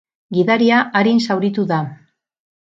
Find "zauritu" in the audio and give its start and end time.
1.27-1.67